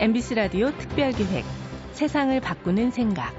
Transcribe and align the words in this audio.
MBC 0.00 0.34
라디오 0.34 0.70
특별기획 0.70 1.44
세상을 1.92 2.40
바꾸는 2.40 2.90
생각 2.90 3.34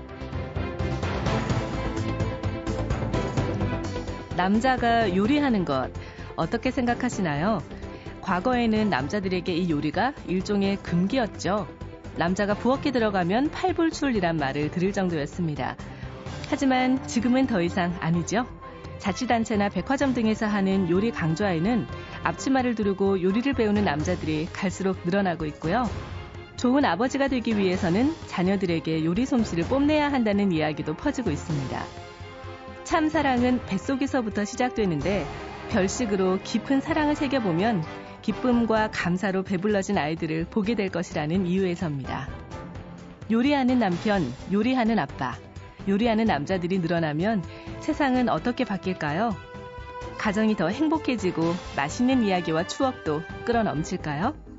남자가 4.38 5.16
요리하는 5.16 5.66
것 5.66 5.90
어떻게 6.36 6.70
생각하시나요? 6.70 7.64
과거에는 8.22 8.92
남자들에게 8.92 9.52
이 9.52 9.72
요리가 9.72 10.14
일종의 10.28 10.78
금기였죠. 10.84 11.68
남자가 12.16 12.54
부엌에 12.54 12.92
들어가면 12.92 13.50
팔불출이란 13.50 14.38
말을 14.38 14.70
들을 14.70 14.94
정도였습니다. 14.94 15.76
하지만 16.48 17.08
지금은 17.08 17.48
더 17.48 17.64
이상 17.64 17.98
아니죠. 18.02 18.46
자치단체나 19.00 19.70
백화점 19.70 20.14
등에서 20.14 20.46
하는 20.46 20.92
요리 20.92 21.10
강좌에는 21.10 21.88
앞치마를 22.22 22.76
두르고 22.76 23.24
요리를 23.24 23.52
배우는 23.54 23.84
남자들이 23.84 24.48
갈수록 24.54 24.98
늘어나고 25.04 25.46
있고요. 25.46 25.90
좋은 26.62 26.86
아버지가 26.86 27.28
되기 27.28 27.58
위해서는 27.58 28.14
자녀들에게 28.28 29.04
요리 29.04 29.26
솜씨를 29.26 29.64
뽐내야 29.64 30.12
한다는 30.12 30.52
이야기도 30.52 30.94
퍼지고 30.94 31.32
있습니다. 31.32 31.84
참 32.84 33.10
사랑은 33.10 33.66
뱃속에서부터 33.66 34.46
시작되는데 34.46 35.26
별식으로 35.72 36.38
깊은 36.44 36.82
사랑을 36.82 37.16
새겨보면 37.16 37.84
기쁨과 38.22 38.92
감사로 38.92 39.42
배불러진 39.42 39.98
아이들을 39.98 40.46
보게 40.52 40.76
될 40.76 40.90
것이라는 40.90 41.48
이유에서입니다. 41.48 42.30
요리하는 43.32 43.80
남편, 43.80 44.32
요리하는 44.54 45.00
아빠, 45.00 45.36
요리하는 45.88 46.26
남자들이 46.26 46.78
늘어나면 46.78 47.44
세상은 47.80 48.30
어떻게 48.30 48.66
바뀔까요? 48.66 49.36
가정이 50.20 50.56
더 50.58 50.68
행복해지고 50.68 51.42
맛있는 51.76 52.22
이야기와 52.22 52.68
추억도 52.68 53.24
끌어넘칠까요? 53.46 54.51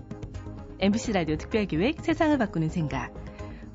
MBC 0.82 1.12
라디오 1.12 1.36
특별기획 1.36 2.00
세상을 2.00 2.36
바꾸는 2.38 2.68
생각. 2.68 3.14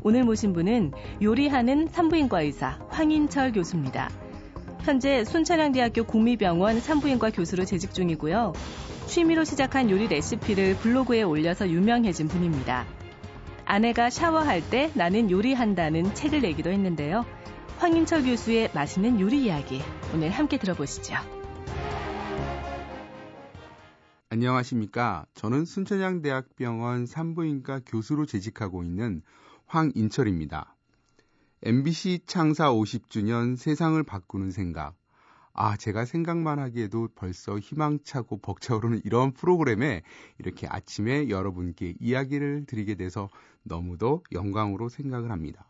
오늘 0.04 0.26
모신 0.26 0.52
분은 0.52 0.92
요리하는 1.22 1.88
산부인과 1.88 2.42
의사 2.42 2.80
황인철 2.90 3.54
교수입니다. 3.54 4.10
현재 4.82 5.24
순천향대학교 5.24 6.04
국미병원 6.04 6.82
산부인과 6.82 7.30
교수로 7.30 7.64
재직 7.64 7.94
중이고요. 7.94 8.52
취미로 9.06 9.46
시작한 9.46 9.90
요리 9.90 10.10
레시피를 10.10 10.76
블로그에 10.80 11.22
올려서 11.22 11.70
유명해진 11.70 12.28
분입니다. 12.28 12.86
아내가 13.64 14.10
샤워할 14.10 14.62
때 14.70 14.92
나는 14.94 15.32
요리한다는 15.32 16.14
책을 16.14 16.42
내기도 16.42 16.72
했는데요. 16.72 17.26
황인철 17.78 18.24
교수의 18.24 18.72
맛있는 18.74 19.22
요리 19.22 19.46
이야기 19.46 19.82
오늘 20.14 20.30
함께 20.30 20.58
들어보시죠. 20.58 21.37
안녕하십니까. 24.30 25.26
저는 25.36 25.64
순천향대학병원 25.64 27.06
산부인과 27.06 27.80
교수로 27.86 28.26
재직하고 28.26 28.84
있는 28.84 29.22
황인철입니다. 29.68 30.76
MBC 31.64 32.24
창사 32.26 32.70
50주년 32.70 33.56
세상을 33.56 34.02
바꾸는 34.04 34.52
생각. 34.52 34.96
아, 35.54 35.78
제가 35.78 36.04
생각만 36.04 36.60
하기에도 36.60 37.08
벌써 37.16 37.58
희망차고 37.58 38.40
벅차오르는 38.42 39.02
이런 39.06 39.32
프로그램에 39.32 40.04
이렇게 40.40 40.68
아침에 40.68 41.30
여러분께 41.30 41.96
이야기를 41.98 42.66
드리게 42.68 42.96
돼서 42.96 43.30
너무도 43.64 44.24
영광으로 44.34 44.90
생각을 44.90 45.32
합니다. 45.32 45.66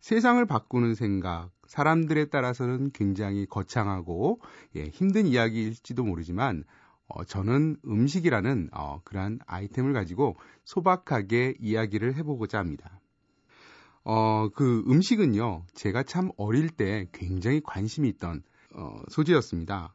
세상을 0.00 0.44
바꾸는 0.44 0.94
생각, 0.94 1.50
사람들에 1.66 2.26
따라서는 2.26 2.90
굉장히 2.92 3.46
거창하고 3.46 4.40
예, 4.76 4.84
힘든 4.84 5.26
이야기일지도 5.26 6.04
모르지만 6.04 6.64
어, 7.08 7.24
저는 7.24 7.76
음식이라는 7.86 8.70
어, 8.72 9.00
그러한 9.04 9.40
아이템을 9.46 9.92
가지고 9.92 10.36
소박하게 10.64 11.54
이야기를 11.58 12.14
해보고자 12.16 12.58
합니다. 12.58 13.00
어, 14.04 14.48
그 14.54 14.84
음식은요, 14.86 15.64
제가 15.74 16.02
참 16.02 16.30
어릴 16.36 16.70
때 16.70 17.08
굉장히 17.12 17.60
관심이 17.64 18.08
있던 18.10 18.42
어, 18.74 19.00
소재였습니다. 19.08 19.94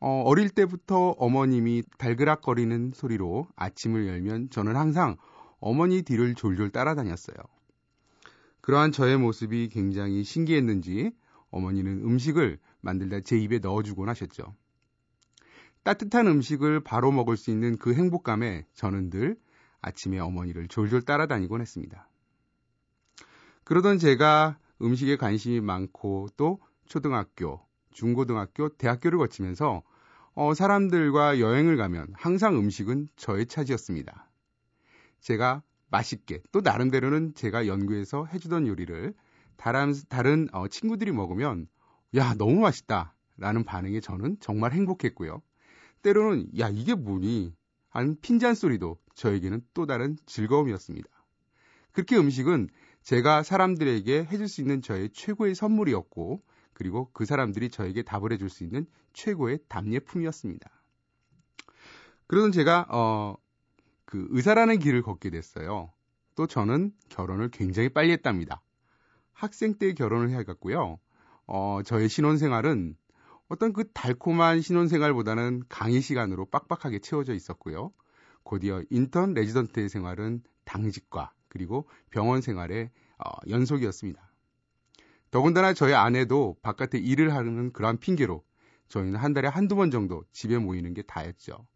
어, 0.00 0.22
어릴 0.26 0.50
때부터 0.50 1.10
어머님이 1.10 1.82
달그락거리는 1.98 2.92
소리로 2.94 3.48
아침을 3.56 4.06
열면 4.06 4.50
저는 4.50 4.76
항상 4.76 5.16
어머니 5.60 6.02
뒤를 6.02 6.34
졸졸 6.34 6.70
따라다녔어요. 6.70 7.36
그러한 8.60 8.92
저의 8.92 9.18
모습이 9.18 9.68
굉장히 9.68 10.24
신기했는지 10.24 11.12
어머니는 11.50 12.02
음식을 12.02 12.58
만들다 12.80 13.20
제 13.20 13.38
입에 13.38 13.58
넣어주곤 13.58 14.08
하셨죠. 14.08 14.54
따뜻한 15.84 16.26
음식을 16.26 16.80
바로 16.80 17.12
먹을 17.12 17.36
수 17.36 17.50
있는 17.50 17.76
그 17.76 17.94
행복감에 17.94 18.66
저는 18.72 19.10
늘 19.10 19.36
아침에 19.82 20.18
어머니를 20.18 20.66
졸졸 20.68 21.02
따라다니곤 21.02 21.60
했습니다. 21.60 22.08
그러던 23.64 23.98
제가 23.98 24.58
음식에 24.80 25.16
관심이 25.16 25.60
많고 25.60 26.28
또 26.38 26.58
초등학교, 26.86 27.60
중고등학교, 27.90 28.70
대학교를 28.70 29.18
거치면서 29.18 29.82
어, 30.34 30.54
사람들과 30.54 31.38
여행을 31.38 31.76
가면 31.76 32.08
항상 32.14 32.56
음식은 32.56 33.08
저의 33.16 33.46
차지였습니다. 33.46 34.30
제가 35.20 35.62
맛있게 35.90 36.42
또 36.50 36.60
나름대로는 36.62 37.34
제가 37.34 37.66
연구해서 37.66 38.24
해주던 38.26 38.66
요리를 38.66 39.14
다른, 39.56 39.92
다른 40.08 40.48
어, 40.52 40.66
친구들이 40.66 41.12
먹으면 41.12 41.68
야 42.16 42.34
너무 42.34 42.60
맛있다 42.60 43.14
라는 43.36 43.64
반응에 43.64 44.00
저는 44.00 44.38
정말 44.40 44.72
행복했고요. 44.72 45.42
때로는 46.04 46.48
야 46.58 46.68
이게 46.68 46.94
뭐니 46.94 47.56
하는 47.88 48.20
핀잔 48.20 48.54
소리도 48.54 48.98
저에게는 49.14 49.62
또 49.72 49.86
다른 49.86 50.16
즐거움이었습니다. 50.26 51.08
그렇게 51.92 52.16
음식은 52.16 52.68
제가 53.02 53.42
사람들에게 53.42 54.24
해줄 54.24 54.48
수 54.48 54.60
있는 54.60 54.82
저의 54.82 55.10
최고의 55.10 55.54
선물이었고 55.54 56.42
그리고 56.74 57.10
그 57.12 57.24
사람들이 57.24 57.70
저에게 57.70 58.02
답을 58.02 58.32
해줄 58.32 58.50
수 58.50 58.64
있는 58.64 58.86
최고의 59.12 59.60
답례품이었습니다. 59.68 60.70
그러던 62.26 62.52
제가 62.52 62.86
어, 62.90 63.36
그 64.04 64.26
의사라는 64.30 64.80
길을 64.80 65.02
걷게 65.02 65.30
됐어요. 65.30 65.92
또 66.34 66.46
저는 66.46 66.92
결혼을 67.08 67.48
굉장히 67.50 67.88
빨리 67.88 68.10
했답니다. 68.12 68.60
학생 69.32 69.74
때 69.78 69.94
결혼을 69.94 70.30
해갔고요. 70.30 70.98
어, 71.46 71.80
저의 71.84 72.08
신혼생활은 72.08 72.96
어떤 73.48 73.72
그 73.72 73.90
달콤한 73.92 74.60
신혼생활보다는 74.60 75.64
강의 75.68 76.00
시간으로 76.00 76.46
빡빡하게 76.46 77.00
채워져 77.00 77.34
있었고요. 77.34 77.92
곧이어 78.42 78.82
인턴 78.90 79.34
레지던트의 79.34 79.88
생활은 79.88 80.42
당직과 80.64 81.32
그리고 81.48 81.88
병원 82.10 82.40
생활의 82.40 82.90
어, 83.18 83.30
연속이었습니다. 83.48 84.32
더군다나 85.30 85.74
저희 85.74 85.94
아내도 85.94 86.56
바깥에 86.62 86.98
일을 86.98 87.34
하는 87.34 87.72
그러한 87.72 87.98
핑계로 87.98 88.44
저희는 88.88 89.16
한 89.16 89.32
달에 89.32 89.48
한두 89.48 89.76
번 89.76 89.90
정도 89.90 90.24
집에 90.32 90.58
모이는 90.58 90.94
게 90.94 91.02
다였죠. 91.02 91.66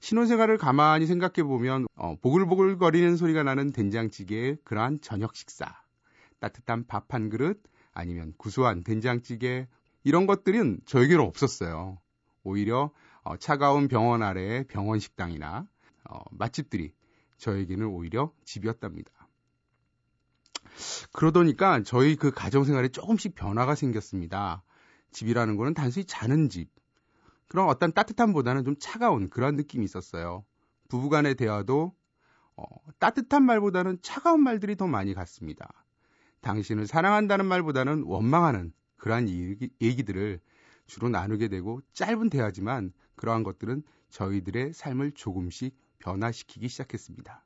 신혼생활을 0.00 0.58
가만히 0.58 1.06
생각해 1.06 1.42
보면 1.46 1.86
어, 1.94 2.16
보글보글거리는 2.20 3.16
소리가 3.16 3.42
나는 3.42 3.72
된장찌개의 3.72 4.58
그러한 4.64 5.00
저녁 5.00 5.36
식사, 5.36 5.66
따뜻한 6.38 6.86
밥 6.86 7.14
한 7.14 7.28
그릇, 7.30 7.62
아니면 7.92 8.34
구수한 8.36 8.84
된장찌개 8.84 9.68
이런 10.02 10.26
것들은 10.26 10.80
저에게는 10.86 11.24
없었어요. 11.24 11.98
오히려 12.42 12.90
어, 13.22 13.36
차가운 13.36 13.88
병원 13.88 14.22
아래의 14.22 14.66
병원 14.68 14.98
식당이나 14.98 15.66
어, 16.08 16.18
맛집들이 16.30 16.92
저에게는 17.38 17.86
오히려 17.86 18.32
집이었답니다. 18.44 19.10
그러더니까 21.12 21.82
저희 21.82 22.16
그 22.16 22.30
가정생활에 22.30 22.88
조금씩 22.88 23.34
변화가 23.34 23.74
생겼습니다. 23.74 24.62
집이라는 25.12 25.56
거는 25.56 25.74
단순히 25.74 26.04
자는 26.04 26.48
집, 26.48 26.70
그런 27.48 27.68
어떤 27.68 27.92
따뜻함보다는 27.92 28.64
좀 28.64 28.76
차가운 28.78 29.28
그런 29.28 29.56
느낌이 29.56 29.84
있었어요. 29.84 30.44
부부간의 30.88 31.34
대화도 31.34 31.92
어, 32.56 32.64
따뜻한 32.98 33.42
말보다는 33.44 33.98
차가운 34.02 34.42
말들이 34.42 34.76
더 34.76 34.86
많이 34.86 35.14
갔습니다. 35.14 35.68
당신을 36.42 36.86
사랑한다는 36.86 37.46
말보다는 37.46 38.04
원망하는 38.04 38.72
그러한 39.00 39.28
얘기, 39.28 39.70
얘기들을 39.80 40.40
주로 40.86 41.08
나누게 41.08 41.48
되고 41.48 41.80
짧은 41.92 42.30
대화지만 42.30 42.92
그러한 43.16 43.42
것들은 43.42 43.82
저희들의 44.10 44.72
삶을 44.72 45.12
조금씩 45.12 45.76
변화시키기 45.98 46.68
시작했습니다. 46.68 47.44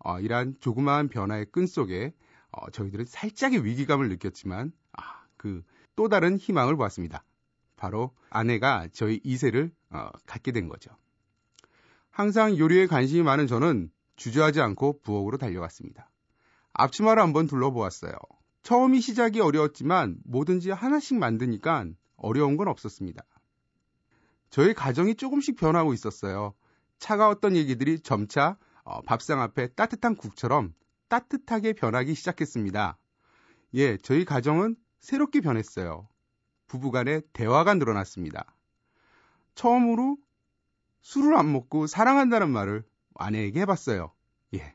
어, 0.00 0.20
이러한 0.20 0.56
조그마한 0.60 1.08
변화의 1.08 1.46
끈 1.46 1.66
속에 1.66 2.12
어, 2.50 2.70
저희들은 2.70 3.04
살짝의 3.04 3.64
위기감을 3.64 4.08
느꼈지만 4.08 4.72
아, 4.92 5.26
그 5.36 5.62
또 5.98 6.08
다른 6.08 6.38
희망을 6.38 6.76
보았습니다. 6.76 7.24
바로 7.74 8.14
아내가 8.30 8.86
저희 8.92 9.18
2세를 9.18 9.72
어, 9.90 10.10
갖게 10.26 10.52
된 10.52 10.68
거죠. 10.68 10.92
항상 12.10 12.56
요리에 12.56 12.86
관심이 12.86 13.24
많은 13.24 13.48
저는 13.48 13.90
주저하지 14.14 14.60
않고 14.60 15.00
부엌으로 15.00 15.38
달려갔습니다. 15.38 16.08
앞치마를 16.72 17.20
한번 17.20 17.48
둘러보았어요. 17.48 18.12
처음이 18.62 19.00
시작이 19.00 19.40
어려웠지만 19.40 20.18
뭐든지 20.24 20.70
하나씩 20.70 21.18
만드니까 21.18 21.86
어려운 22.16 22.56
건 22.56 22.68
없었습니다. 22.68 23.24
저희 24.50 24.74
가정이 24.74 25.14
조금씩 25.14 25.56
변하고 25.56 25.92
있었어요. 25.94 26.54
차가웠던 26.98 27.56
얘기들이 27.56 28.00
점차 28.00 28.58
어, 28.82 29.02
밥상 29.02 29.40
앞에 29.40 29.68
따뜻한 29.74 30.16
국처럼 30.16 30.74
따뜻하게 31.08 31.74
변하기 31.74 32.14
시작했습니다. 32.14 32.98
예, 33.74 33.96
저희 33.98 34.24
가정은 34.24 34.76
새롭게 35.00 35.40
변했어요. 35.40 36.08
부부간의 36.66 37.22
대화가 37.32 37.74
늘어났습니다. 37.74 38.54
처음으로 39.54 40.16
술을 41.02 41.36
안 41.36 41.52
먹고 41.52 41.86
사랑한다는 41.86 42.50
말을 42.50 42.84
아내에게 43.14 43.60
해봤어요. 43.60 44.12
예. 44.54 44.74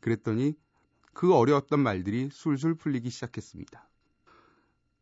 그랬더니 0.00 0.54
그 1.14 1.34
어려웠던 1.34 1.80
말들이 1.80 2.28
술술 2.32 2.74
풀리기 2.74 3.08
시작했습니다. 3.10 3.88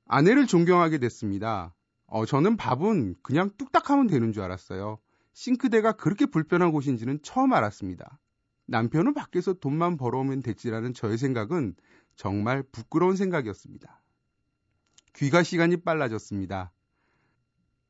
아내를 0.06 0.47
존경하게 0.47 0.99
됐습니다. 0.99 1.75
어, 2.06 2.26
저는 2.26 2.56
밥은 2.56 3.17
그냥 3.23 3.50
뚝딱 3.56 3.91
하면 3.91 4.06
되는 4.06 4.32
줄 4.32 4.43
알았어요. 4.43 4.99
싱크대가 5.32 5.93
그렇게 5.93 6.26
불편한 6.26 6.70
곳인지는 6.70 7.20
처음 7.23 7.55
알았습니다. 7.55 8.19
남편은 8.67 9.14
밖에서 9.14 9.55
돈만 9.55 9.97
벌어오면 9.97 10.43
됐지라는 10.43 10.94
저의 10.94 11.19
생각은 11.19 11.75
정말 12.17 12.62
부끄러운 12.62 13.17
생각이었습니다. 13.17 14.03
귀가 15.14 15.43
시간이 15.43 15.79
빨라졌습니다. 15.79 16.73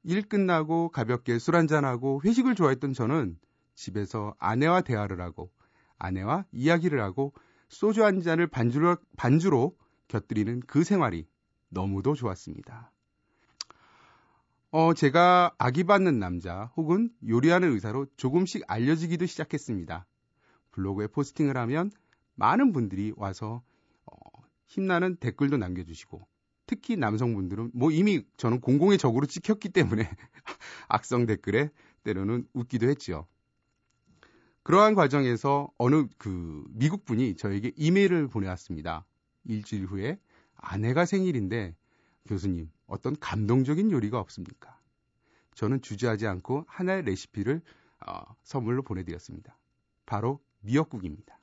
일 0.05 0.23
끝나고 0.23 0.89
가볍게 0.91 1.39
술 1.39 1.57
한잔하고 1.57 2.23
회식을 2.25 2.55
좋아했던 2.55 2.93
저는 2.93 3.39
집에서 3.75 4.35
아내와 4.39 4.81
대화를 4.83 5.21
하고 5.21 5.51
아내와 5.99 6.45
이야기를 6.53 7.01
하고 7.01 7.33
소주 7.73 8.05
한 8.05 8.21
잔을 8.21 8.47
반주로, 8.47 8.99
반주로 9.17 9.75
곁들이는 10.09 10.61
그 10.67 10.85
생활이 10.85 11.27
너무도 11.71 12.15
좋았습니다. 12.15 12.93
어, 14.71 14.93
제가 14.93 15.55
아기 15.57 15.83
받는 15.85 16.19
남자 16.19 16.71
혹은 16.77 17.11
요리하는 17.27 17.73
의사로 17.73 18.07
조금씩 18.19 18.65
알려지기도 18.69 19.25
시작했습니다. 19.25 20.07
블로그에 20.71 21.07
포스팅을 21.07 21.57
하면 21.57 21.91
많은 22.35 22.73
분들이 22.73 23.15
와서 23.17 23.63
어, 24.05 24.15
힘나는 24.67 25.17
댓글도 25.17 25.57
남겨주시고 25.57 26.27
특히 26.67 26.97
남성분들은 26.97 27.71
뭐 27.73 27.91
이미 27.91 28.23
저는 28.37 28.61
공공의 28.61 28.99
적으로 28.99 29.25
찍혔기 29.25 29.71
때문에 29.71 30.11
악성 30.89 31.25
댓글에 31.25 31.71
때로는 32.05 32.47
웃기도 32.53 32.87
했지요. 32.91 33.27
그러한 34.63 34.95
과정에서 34.95 35.69
어느 35.77 36.07
그 36.19 36.65
미국 36.71 37.05
분이 37.05 37.37
저에게 37.37 37.73
이메일을 37.77 38.29
보내왔습니다. 38.29 39.05
일주일 39.45 39.87
후에 39.87 40.19
아내가 40.57 41.05
생일인데 41.05 41.75
교수님 42.27 42.71
어떤 42.87 43.17
감동적인 43.19 43.91
요리가 43.91 44.21
없습니까? 44.21 44.79
저는 45.55 45.83
주저하지 45.83 46.27
않고 46.27 46.65
하나의 46.69 47.03
레시피를 47.03 47.61
어, 48.07 48.23
선물로 48.45 48.83
보내드렸습니다. 48.83 49.59
바로 50.07 50.41
미역국입니다. 50.61 51.39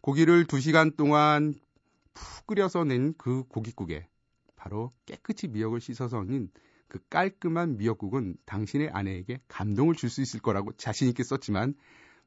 고기를 0.00 0.46
2시간 0.46 0.96
동안 0.96 1.54
푹 2.14 2.46
끓여서 2.46 2.84
낸 2.84 3.14
그 3.16 3.44
고깃국에 3.44 4.08
바로 4.56 4.92
깨끗이 5.06 5.46
미역을 5.48 5.80
씻어서 5.80 6.24
넣은 6.24 6.50
그 6.88 6.98
깔끔한 7.10 7.76
미역국은 7.76 8.36
당신의 8.46 8.90
아내에게 8.90 9.40
감동을 9.48 9.94
줄 9.94 10.08
수 10.10 10.22
있을 10.22 10.40
거라고 10.40 10.72
자신있게 10.72 11.22
썼지만 11.22 11.74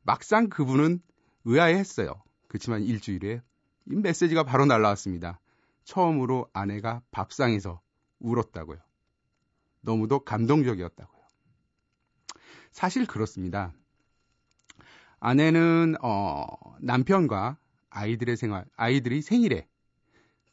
막상 0.03 0.49
그분은 0.49 1.01
의아해 1.45 1.75
했어요. 1.75 2.21
그렇지만 2.47 2.83
일주일에 2.83 3.41
이 3.87 3.95
메시지가 3.95 4.43
바로 4.43 4.65
날라왔습니다. 4.65 5.39
처음으로 5.83 6.47
아내가 6.53 7.01
밥상에서 7.11 7.81
울었다고요. 8.19 8.77
너무도 9.81 10.19
감동적이었다고요. 10.19 11.21
사실 12.71 13.07
그렇습니다. 13.07 13.73
아내는 15.19 15.95
어, 16.01 16.45
남편과 16.79 17.57
아이들의 17.89 18.37
생활, 18.37 18.65
아이들이 18.75 19.21
생일에 19.21 19.67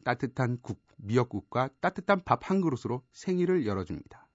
따뜻한 0.05 0.59
국, 0.63 0.81
미역국과 0.99 1.71
따뜻한 1.81 2.25
밥 2.25 2.51
한 2.51 2.61
그릇으로 2.61 3.03
생일을 3.13 3.67
열어줍니다. 3.67 4.29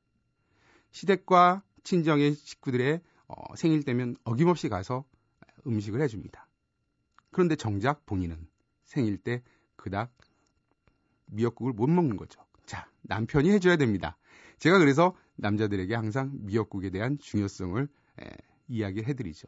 시댁과 0.92 1.64
친정의 1.84 2.34
식구들의 2.36 3.02
어, 3.28 3.56
생일 3.56 3.84
때면 3.84 4.16
어김없이 4.24 4.70
가서 4.70 5.06
음식을 5.66 6.02
해줍니다. 6.02 6.48
그런데 7.32 7.56
정작 7.56 8.06
본인은 8.06 8.48
생일 8.84 9.18
때 9.18 9.44
그닥 9.76 10.12
미역국을 11.28 11.74
못 11.74 11.88
먹는 11.90 12.18
거죠. 12.18 12.46
자, 12.66 12.88
남편이 13.02 13.50
해줘야 13.52 13.76
됩니다. 13.78 14.18
제가 14.60 14.78
그래서 14.78 15.16
남자들에게 15.36 15.96
항상 15.96 16.32
미역국에 16.34 16.90
대한 16.92 17.18
중요성을 17.18 17.88
에, 18.22 18.26
이야기해드리죠. 18.68 19.48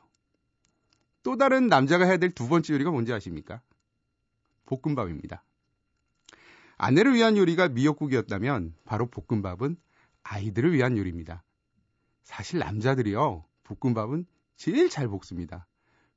또 1.23 1.37
다른 1.37 1.67
남자가 1.67 2.05
해야 2.05 2.17
될 2.17 2.33
두 2.33 2.47
번째 2.47 2.73
요리가 2.73 2.91
뭔지 2.91 3.13
아십니까? 3.13 3.61
볶음밥입니다. 4.65 5.43
아내를 6.77 7.13
위한 7.13 7.37
요리가 7.37 7.69
미역국이었다면 7.69 8.75
바로 8.85 9.07
볶음밥은 9.07 9.77
아이들을 10.23 10.73
위한 10.73 10.97
요리입니다. 10.97 11.43
사실 12.23 12.59
남자들이요, 12.59 13.45
볶음밥은 13.63 14.25
제일 14.57 14.89
잘 14.89 15.07
볶습니다. 15.07 15.67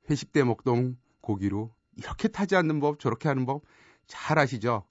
회식 0.09 0.31
때 0.31 0.43
먹던 0.43 0.97
고기로 1.21 1.73
이렇게 1.95 2.27
타지 2.27 2.55
않는 2.55 2.79
법, 2.79 2.99
저렇게 2.99 3.27
하는 3.29 3.45
법 3.45 3.63
잘 4.09 4.39
아시죠? 4.39 4.85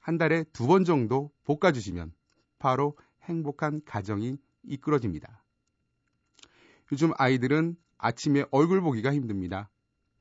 한 0.00 0.16
달에 0.18 0.44
두 0.52 0.66
번 0.66 0.84
정도 0.84 1.30
볶아주시면 1.44 2.12
바로 2.58 2.96
행복한 3.24 3.82
가정이 3.84 4.38
이끌어집니다. 4.64 5.44
요즘 6.90 7.12
아이들은 7.16 7.76
아침에 7.98 8.44
얼굴 8.50 8.80
보기가 8.80 9.12
힘듭니다. 9.12 9.70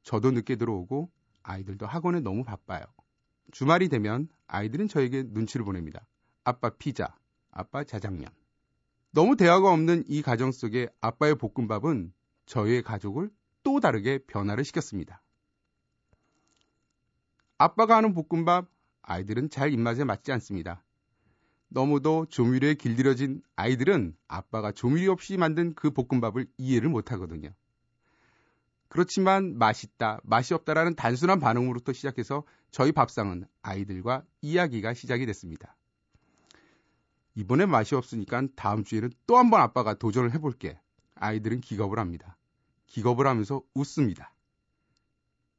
저도 0.04 0.32
늦게 0.32 0.58
들어오고 0.58 1.10
아이들도 1.44 1.88
학원에 1.88 2.20
너무 2.20 2.44
바빠요. 2.44 2.84
주말이 3.52 3.90
되면 3.90 4.28
아이들은 4.48 4.88
저에게 4.88 5.24
눈치를 5.28 5.66
보냅니다. 5.66 6.06
아빠 6.44 6.70
피자, 6.70 7.16
아빠 7.52 7.84
자장면. 7.84 8.30
너무 9.12 9.36
대화가 9.36 9.72
없는 9.72 10.04
이 10.08 10.22
가정 10.22 10.52
속에 10.52 10.88
아빠의 11.02 11.36
볶음밥은 11.36 12.14
저희의 12.46 12.84
가족을 12.84 13.30
또 13.64 13.80
다르게 13.80 14.20
변화를 14.26 14.64
시켰습니다. 14.64 15.22
아빠가 17.58 17.98
하는 17.98 18.14
볶음밥, 18.14 18.70
아이들은 19.02 19.50
잘 19.50 19.74
입맛에 19.74 20.04
맞지 20.04 20.32
않습니다. 20.34 20.84
너무도 21.68 22.28
조미료에 22.30 22.76
길들여진 22.76 23.42
아이들은 23.56 24.16
아빠가 24.28 24.72
조미료 24.72 25.12
없이 25.12 25.38
만든 25.38 25.74
그 25.74 25.92
볶음밥을 25.92 26.48
이해를 26.58 26.90
못 26.90 27.12
하거든요. 27.12 27.50
그렇지만 28.90 29.58
맛있다, 29.58 30.20
맛이 30.24 30.54
없다라는 30.54 30.96
단순한 30.96 31.40
반응으로부터 31.40 31.94
시작해서 31.94 32.44
저희 32.72 32.92
밥상은 32.92 33.46
아이들과 33.62 34.24
이야기가 34.42 34.94
시작이 34.94 35.26
됐습니다. 35.28 35.76
이번에 37.36 37.66
맛이 37.66 37.96
없으니까 37.96 38.48
다음 38.56 38.84
주에는 38.84 39.12
또 39.28 39.38
한 39.38 39.50
번 39.50 39.62
아빠가 39.62 39.94
도전을 39.94 40.34
해볼게. 40.34 40.80
아이들은 41.16 41.62
기겁을 41.62 42.00
합니다. 42.00 42.38
기겁을 42.88 43.28
하면서 43.28 43.62
웃습니다. 43.74 44.34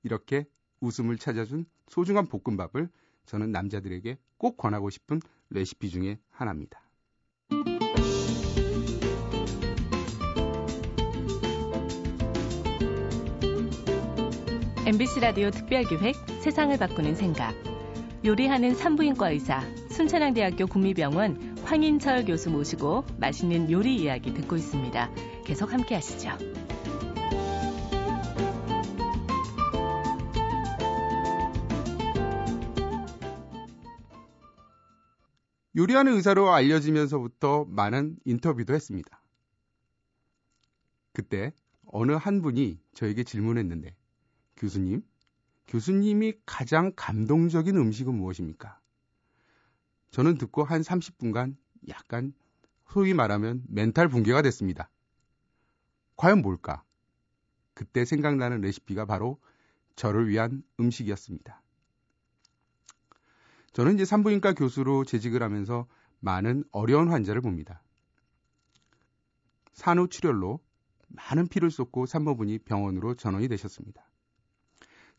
이렇게 0.02 0.46
웃음을 0.80 1.16
찾아준 1.18 1.66
소중한 1.88 2.26
볶음밥을 2.26 2.88
저는 3.26 3.52
남자들에게 3.52 4.18
꼭 4.38 4.56
권하고 4.56 4.90
싶은 4.90 5.20
레시피 5.50 5.90
중에 5.90 6.18
하나입니다. 6.30 6.82
MBC 14.90 15.20
라디오 15.20 15.52
특별기획 15.52 16.16
세상을 16.42 16.76
바꾸는 16.76 17.14
생각. 17.14 17.54
요리하는 18.24 18.74
산부인과 18.74 19.30
의사, 19.30 19.60
순천향대학교 19.88 20.66
국미병원 20.66 21.58
황인철 21.62 22.24
교수 22.24 22.50
모시고 22.50 23.04
맛있는 23.20 23.70
요리 23.70 23.94
이야기 23.94 24.34
듣고 24.34 24.56
있습니다. 24.56 25.10
계속 25.44 25.72
함께 25.72 25.94
하시죠. 25.94 26.30
요리하는 35.76 36.14
의사로 36.14 36.50
알려지면서부터 36.50 37.66
많은 37.68 38.16
인터뷰도 38.24 38.74
했습니다. 38.74 39.22
그때 41.12 41.52
어느 41.86 42.10
한 42.10 42.42
분이 42.42 42.80
저에게 42.92 43.22
질문했는데 43.22 43.99
교수님, 44.60 45.02
교수님이 45.68 46.34
가장 46.44 46.92
감동적인 46.94 47.74
음식은 47.76 48.14
무엇입니까? 48.14 48.78
저는 50.10 50.36
듣고 50.36 50.64
한 50.64 50.82
30분간 50.82 51.56
약간 51.88 52.34
소위 52.86 53.14
말하면 53.14 53.64
멘탈 53.68 54.08
붕괴가 54.08 54.42
됐습니다. 54.42 54.90
과연 56.16 56.42
뭘까? 56.42 56.84
그때 57.72 58.04
생각나는 58.04 58.60
레시피가 58.60 59.06
바로 59.06 59.40
저를 59.96 60.28
위한 60.28 60.62
음식이었습니다. 60.78 61.62
저는 63.72 63.94
이제 63.94 64.04
산부인과 64.04 64.52
교수로 64.52 65.04
재직을 65.04 65.42
하면서 65.42 65.86
많은 66.18 66.64
어려운 66.70 67.08
환자를 67.08 67.40
봅니다. 67.40 67.82
산후 69.72 70.08
출혈로 70.08 70.60
많은 71.08 71.46
피를 71.48 71.70
쏟고 71.70 72.04
산모분이 72.04 72.58
병원으로 72.58 73.14
전원이 73.14 73.48
되셨습니다. 73.48 74.09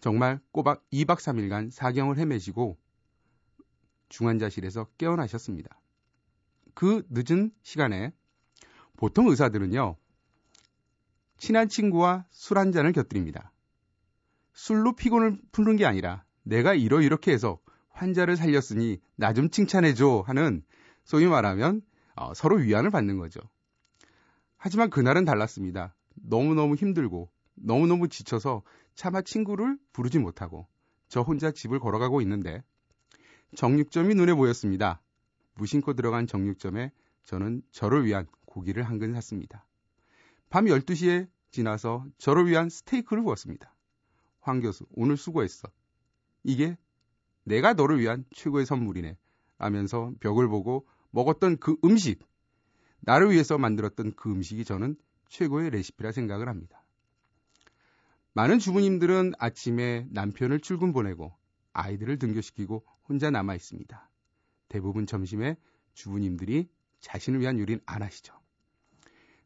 정말 0.01 0.39
꼬박 0.51 0.84
2박 0.91 1.17
3일간 1.17 1.72
사경을 1.72 2.17
헤매시고 2.17 2.77
중환자실에서 4.10 4.86
깨어나셨습니다. 4.98 5.79
그 6.74 7.05
늦은 7.10 7.51
시간에 7.62 8.12
보통 8.98 9.27
의사들은요, 9.27 9.96
친한 11.38 11.70
친구와 11.70 12.25
술 12.31 12.58
한 12.58 12.72
잔을 12.72 12.91
곁들입니다. 12.93 13.51
술로 14.53 14.93
피곤을 14.96 15.39
푸는 15.51 15.75
게 15.77 15.86
아니라 15.86 16.24
내가 16.43 16.74
이러이렇게 16.74 17.31
해서 17.31 17.60
환자를 17.89 18.36
살렸으니 18.38 19.00
나 19.15 19.34
좀 19.34 19.50
칭찬해줘 19.50 20.24
하는 20.25 20.63
소위 21.03 21.25
말하면 21.27 21.81
어, 22.15 22.34
서로 22.34 22.58
위안을 22.58 22.89
받는 22.89 23.17
거죠. 23.17 23.39
하지만 24.58 24.89
그날은 24.89 25.25
달랐습니다. 25.25 25.96
너무너무 26.15 26.75
힘들고 26.75 27.29
너무너무 27.55 28.08
지쳐서 28.08 28.63
차마 28.95 29.21
친구를 29.21 29.77
부르지 29.93 30.19
못하고 30.19 30.67
저 31.07 31.21
혼자 31.21 31.51
집을 31.51 31.79
걸어가고 31.79 32.21
있는데 32.21 32.63
정육점이 33.55 34.15
눈에 34.15 34.33
보였습니다. 34.33 35.01
무심코 35.55 35.93
들어간 35.93 36.27
정육점에 36.27 36.91
저는 37.25 37.62
저를 37.71 38.05
위한 38.05 38.27
고기를 38.45 38.83
한 38.83 39.00
근 39.00 39.13
샀습니다. 39.13 39.65
밤 40.50 40.65
12시에 40.65 41.29
지나서 41.51 42.05
저를 42.17 42.48
위한 42.48 42.69
스테이크를 42.69 43.24
구웠습니다. 43.24 43.74
황 44.39 44.60
교수, 44.60 44.86
오늘 44.91 45.17
수고했어. 45.17 45.69
이게 46.43 46.77
내가 47.43 47.74
너를 47.74 48.00
위한 48.00 48.25
최고의 48.31 48.65
선물이네. 48.65 49.17
라면서 49.57 50.12
벽을 50.19 50.48
보고 50.48 50.88
먹었던 51.12 51.57
그 51.57 51.75
음식, 51.83 52.25
나를 53.01 53.31
위해서 53.31 53.57
만들었던 53.57 54.13
그 54.15 54.31
음식이 54.31 54.65
저는 54.65 54.95
최고의 55.29 55.69
레시피라 55.69 56.12
생각을 56.12 56.50
합니다. 56.50 56.80
많은 58.33 58.59
주부님들은 58.59 59.33
아침에 59.39 60.07
남편을 60.09 60.61
출근 60.61 60.93
보내고 60.93 61.33
아이들을 61.73 62.17
등교시키고 62.17 62.85
혼자 63.09 63.29
남아 63.29 63.55
있습니다. 63.55 64.09
대부분 64.69 65.05
점심에 65.05 65.57
주부님들이 65.93 66.69
자신을 67.01 67.41
위한 67.41 67.59
요리는 67.59 67.81
안 67.85 68.01
하시죠. 68.01 68.33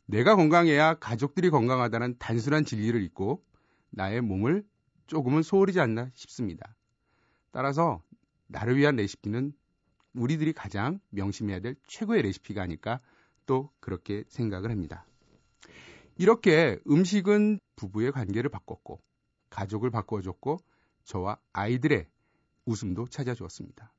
내가 0.05 0.35
건강해야 0.35 0.95
가족들이 0.95 1.49
건강하다는 1.49 2.17
단순한 2.19 2.65
진리를 2.65 3.01
잊고 3.01 3.43
나의 3.89 4.21
몸을 4.21 4.63
조금은 5.07 5.41
소홀히지 5.41 5.79
않나 5.79 6.11
싶습니다. 6.13 6.75
따라서 7.51 8.03
나를 8.47 8.77
위한 8.77 8.97
레시피는 8.97 9.53
우리들이 10.13 10.53
가장 10.53 10.99
명심해야 11.09 11.59
될 11.59 11.75
최고의 11.87 12.21
레시피가 12.21 12.61
아닐까 12.61 13.01
또 13.47 13.71
그렇게 13.79 14.25
생각을 14.27 14.69
합니다. 14.69 15.07
이렇게 16.15 16.79
음식은 16.89 17.59
부부의 17.75 18.11
관계를 18.11 18.49
바꿨고 18.49 19.01
가족을 19.49 19.89
바꿔줬고 19.89 20.59
저와 21.03 21.37
아이들의 21.53 22.07
웃음도 22.65 23.07
찾아주었습니다. 23.07 23.93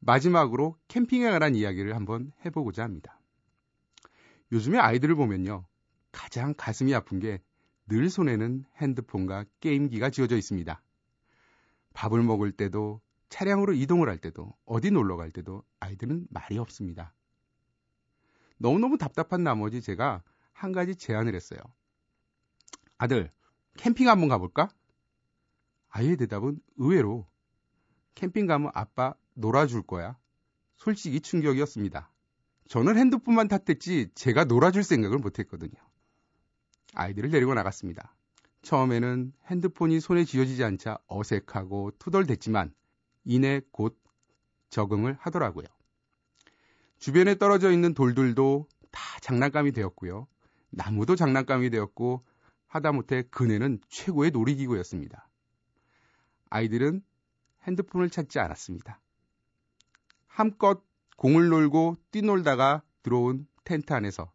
마지막으로 0.00 0.76
캠핑에 0.88 1.30
관한 1.30 1.54
이야기를 1.54 1.94
한번 1.94 2.32
해보고자 2.44 2.82
합니다. 2.82 3.18
요즘에 4.52 4.78
아이들을 4.78 5.14
보면요. 5.14 5.64
가장 6.12 6.54
가슴이 6.56 6.94
아픈 6.94 7.20
게 7.20 7.40
늘 7.86 8.08
손에는 8.08 8.64
핸드폰과 8.76 9.44
게임기가 9.60 10.10
지어져 10.10 10.36
있습니다. 10.36 10.82
밥을 11.92 12.22
먹을 12.22 12.50
때도 12.50 13.00
차량으로 13.28 13.74
이동을 13.74 14.08
할 14.08 14.18
때도 14.18 14.54
어디 14.64 14.90
놀러 14.90 15.16
갈 15.16 15.30
때도 15.30 15.62
아이들은 15.80 16.28
말이 16.30 16.56
없습니다. 16.58 17.12
너무너무 18.58 18.98
답답한 18.98 19.42
나머지 19.42 19.80
제가 19.80 20.22
한 20.52 20.72
가지 20.72 20.96
제안을 20.96 21.34
했어요. 21.34 21.58
아들, 22.96 23.30
캠핑 23.76 24.08
한번 24.08 24.28
가볼까? 24.28 24.68
아이의 25.88 26.16
대답은 26.16 26.60
의외로 26.76 27.26
캠핑 28.14 28.46
가면 28.46 28.70
아빠 28.74 29.14
놀아줄 29.34 29.82
거야. 29.82 30.16
솔직히 30.76 31.20
충격이었습니다. 31.20 32.10
저는 32.68 32.96
핸드폰만 32.96 33.48
탓했지 33.48 34.10
제가 34.14 34.44
놀아줄 34.44 34.82
생각을 34.82 35.18
못했거든요. 35.18 35.74
아이들을 36.94 37.30
데리고 37.30 37.54
나갔습니다. 37.54 38.14
처음에는 38.62 39.32
핸드폰이 39.46 40.00
손에 40.00 40.24
쥐어지지 40.24 40.64
않자 40.64 40.98
어색하고 41.06 41.92
투덜댔지만 41.98 42.72
이내 43.24 43.60
곧 43.70 44.00
적응을 44.70 45.16
하더라고요. 45.20 45.66
주변에 47.04 47.34
떨어져 47.34 47.70
있는 47.70 47.92
돌들도 47.92 48.66
다 48.90 49.20
장난감이 49.20 49.72
되었고요. 49.72 50.26
나무도 50.70 51.16
장난감이 51.16 51.68
되었고 51.68 52.24
하다못해 52.66 53.24
그네는 53.24 53.78
최고의 53.90 54.30
놀이기구였습니다. 54.30 55.28
아이들은 56.48 57.02
핸드폰을 57.64 58.08
찾지 58.08 58.38
않았습니다. 58.38 59.02
함껏 60.28 60.82
공을 61.18 61.50
놀고 61.50 61.98
뛰놀다가 62.10 62.82
들어온 63.02 63.46
텐트 63.64 63.92
안에서 63.92 64.32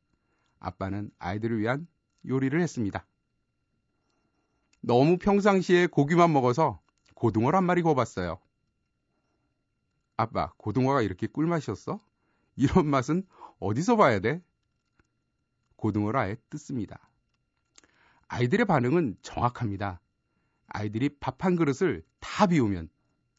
아빠는 0.59 1.09
아이들을 1.17 1.57
위한 1.57 1.88
요리를 2.27 2.61
했습니다. 2.61 3.03
너무 4.81 5.17
평상시에 5.17 5.88
고기만 5.88 6.31
먹어서 6.31 6.79
고등어를 7.15 7.57
한 7.57 7.63
마리 7.63 7.81
구워봤어요. 7.81 8.38
아빠, 10.17 10.53
고등어가 10.57 11.01
이렇게 11.01 11.25
꿀맛이었어? 11.25 11.99
이런 12.59 12.87
맛은 12.87 13.23
어디서 13.59 13.95
봐야 13.95 14.19
돼? 14.19 14.43
고등어를 15.77 16.19
아예 16.19 16.35
뜯습니다. 16.49 17.09
아이들의 18.27 18.65
반응은 18.65 19.15
정확합니다. 19.21 20.01
아이들이 20.67 21.07
밥 21.19 21.45
한 21.45 21.55
그릇을 21.55 22.03
다 22.19 22.47
비우면 22.47 22.89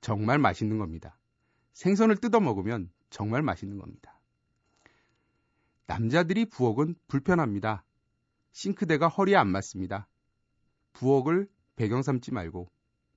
정말 0.00 0.38
맛있는 0.38 0.78
겁니다. 0.78 1.18
생선을 1.74 2.16
뜯어 2.16 2.40
먹으면 2.40 2.90
정말 3.10 3.42
맛있는 3.42 3.78
겁니다. 3.78 4.18
남자들이 5.86 6.46
부엌은 6.46 6.94
불편합니다. 7.06 7.84
싱크대가 8.52 9.08
허리에 9.08 9.36
안 9.36 9.48
맞습니다. 9.48 10.08
부엌을 10.94 11.46
배경 11.76 12.00
삼지 12.02 12.32
말고 12.32 12.70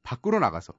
밖으로 0.03 0.39
나가서 0.39 0.73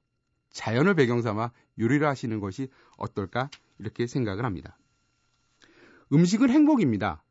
자연을 0.51 0.93
배경 0.93 1.23
삼아 1.23 1.51
요리를 1.79 2.07
하시는 2.07 2.39
것이 2.39 2.69
어떨까 2.97 3.49
이렇게 3.79 4.05
생각을 4.05 4.45
합니다. 4.45 4.77
음식은 6.15 6.49
행복입니다. 6.49 7.21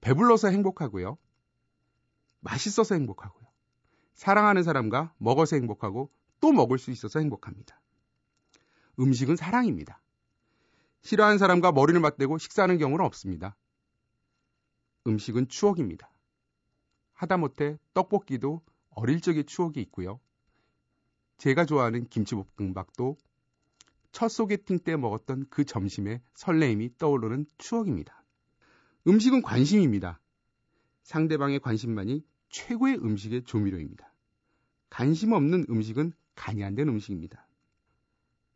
배불러서 0.00 0.48
행복하고요. 0.48 1.18
맛있어서 2.40 2.94
행복하고요. 2.94 3.46
사랑하는 4.14 4.62
사람과 4.62 5.12
먹어서 5.18 5.56
행복하고 5.56 6.10
또 6.40 6.50
먹을 6.52 6.78
수 6.78 6.90
있어서 6.90 7.18
행복합니다. 7.18 7.78
음식은 8.98 9.36
사랑입니다. 9.36 10.00
싫어하는 11.02 11.36
사람과 11.36 11.70
머리를 11.72 12.00
맞대고 12.00 12.38
식사하는 12.38 12.78
경우는 12.78 13.04
없습니다. 13.04 13.58
음식은 15.06 15.48
추억입니다. 15.48 16.10
하다못해 17.12 17.78
떡볶이도 17.92 18.62
어릴 18.88 19.20
적의 19.20 19.44
추억이 19.44 19.82
있고요. 19.82 20.18
제가 21.36 21.66
좋아하는 21.66 22.08
김치볶음밥도 22.08 23.18
첫 24.12 24.28
소개팅 24.28 24.78
때 24.78 24.96
먹었던 24.96 25.46
그 25.50 25.64
점심의 25.64 26.20
설레임이 26.34 26.98
떠오르는 26.98 27.46
추억입니다. 27.58 28.24
음식은 29.06 29.42
관심입니다. 29.42 30.20
상대방의 31.02 31.60
관심만이 31.60 32.24
최고의 32.50 32.96
음식의 32.96 33.44
조미료입니다. 33.44 34.12
관심 34.90 35.32
없는 35.32 35.66
음식은 35.68 36.12
간이 36.34 36.64
안 36.64 36.74
된 36.74 36.88
음식입니다. 36.88 37.46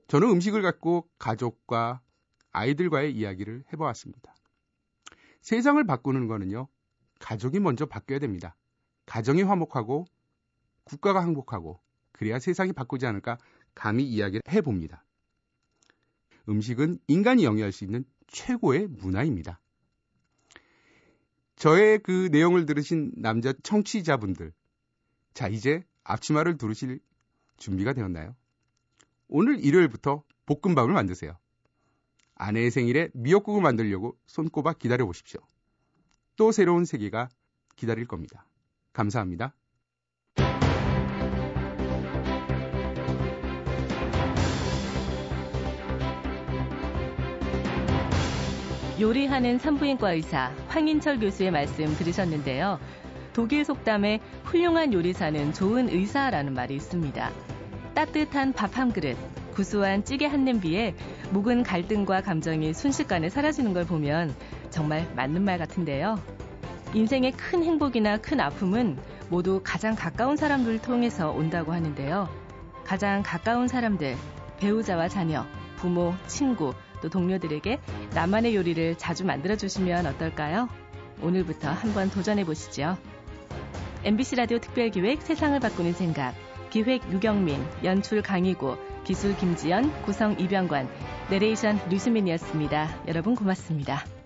저는 0.09 0.29
음식을 0.31 0.63
갖고 0.63 1.09
가족과 1.19 2.03
아이들과의 2.53 3.15
이야기를 3.15 3.65
해보았습니다. 3.73 4.35
세상을 5.41 5.83
바꾸는 5.85 6.29
거는요, 6.29 6.69
가족이 7.19 7.61
먼저 7.61 7.87
바뀌어야 7.87 8.19
됩니다. 8.19 8.57
가정이 9.07 9.43
화목하고 9.43 10.07
국가가 10.85 11.21
행복하고 11.23 11.81
그래야 12.13 12.39
세상이 12.39 12.73
바꾸지 12.73 13.07
않을까 13.07 13.39
감히 13.75 14.05
이야기를 14.05 14.43
해봅니다. 14.51 15.05
음식은 16.49 16.99
인간이 17.07 17.45
영위할 17.45 17.73
수 17.73 17.85
있는 17.85 18.05
최고의 18.29 18.89
문화입니다. 18.89 19.61
저의 21.57 21.99
그 22.01 22.29
내용을 22.33 22.67
들으신 22.67 23.13
남자 23.17 23.53
청취자분들, 23.63 24.53
자, 25.35 25.49
이제 25.49 25.85
앞치마를 26.05 26.59
두르실 26.59 27.01
준비가 27.57 27.93
되었나요? 27.93 28.35
오늘 29.29 29.65
일요일부터 29.65 30.25
볶음밥을 30.47 30.93
만드세요. 30.93 31.39
아내의 32.35 32.71
생일에 32.71 33.11
미역국을 33.15 33.63
만들려고 33.63 34.19
손꼽아 34.27 34.73
기다려 34.75 35.07
보십시오. 35.07 35.41
또 36.37 36.51
새로운 36.51 36.85
세계가 36.85 37.29
기다릴 37.77 38.07
겁니다. 38.07 38.47
감사합니다. 38.93 39.55
요리하는 49.03 49.59
산부인과 49.59 50.13
의사 50.13 50.53
황인철 50.69 51.19
교수의 51.19 51.51
말씀 51.51 51.87
들으셨는데요. 51.97 52.79
독일 53.33 53.65
속담에 53.65 54.21
훌륭한 54.45 54.93
요리사는 54.93 55.53
좋은 55.55 55.89
의사라는 55.89 56.55
말이 56.55 56.77
있습니다. 56.77 57.31
따뜻한 57.95 58.53
밥 58.53 58.79
한 58.79 58.93
그릇, 58.93 59.17
구수한 59.55 60.05
찌개 60.05 60.27
한 60.27 60.45
냄비에 60.45 60.95
묵은 61.33 61.65
갈등과 61.65 62.21
감정이 62.21 62.73
순식간에 62.75 63.29
사라지는 63.29 63.75
걸 63.75 63.87
보면 63.87 64.37
정말 64.71 65.11
맞는 65.17 65.43
말 65.43 65.59
같은데요. 65.59 66.21
인생의 66.95 67.33
큰 67.33 67.65
행복이나 67.65 68.19
큰 68.19 68.39
아픔은 68.39 68.99
모두 69.29 69.63
가장 69.65 69.97
가까운 69.97 70.37
사람들을 70.37 70.81
통해서 70.81 71.33
온다고 71.33 71.73
하는데요. 71.73 72.29
가장 72.85 73.25
가까운 73.25 73.67
사람들, 73.67 74.15
배우자와 74.61 75.09
자녀, 75.09 75.45
부모, 75.75 76.15
친구, 76.29 76.73
또 77.03 77.11
동료들에게 77.11 77.79
나만의 78.15 78.57
요리를 78.57 78.97
자주 78.97 79.27
만들어 79.27 79.57
주시면 79.57 80.07
어떨까요? 80.07 80.69
오늘부터 81.21 81.71
한번 81.71 82.11
도전해 82.11 82.45
보시죠. 82.45 82.97
MBC 84.05 84.37
라디오 84.37 84.59
특별기획 84.59 85.23
세상을 85.23 85.59
바꾸는 85.61 85.93
생각. 85.93 86.35
기획 86.71 87.03
유경민, 87.13 87.63
연출 87.85 88.23
강희구, 88.23 88.79
기술 89.05 89.37
김지연, 89.37 90.03
구성 90.05 90.39
이병관, 90.39 90.89
내레이션 91.29 91.79
류수민이었습니다. 91.91 93.03
여러분 93.09 93.35
고맙습니다. 93.35 94.22